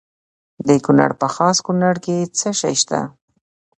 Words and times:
د 0.67 0.69
کونړ 0.85 1.11
په 1.21 1.27
خاص 1.35 1.57
کونړ 1.65 1.95
کې 2.05 2.15
څه 2.37 2.49
شی 2.59 2.75
شته؟ 2.81 2.99